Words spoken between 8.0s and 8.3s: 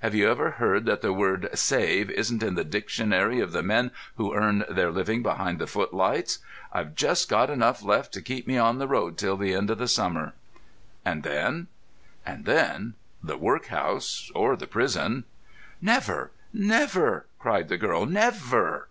to